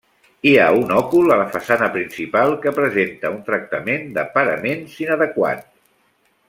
Hi 0.51 0.51
ha 0.61 0.69
un 0.77 0.93
òcul 0.99 1.33
a 1.35 1.37
la 1.41 1.45
façana 1.55 1.89
principal, 1.97 2.55
que 2.65 2.73
presenta 2.79 3.33
un 3.37 3.39
tractament 3.51 4.09
de 4.17 4.25
paraments 4.39 4.97
inadequat. 5.07 5.67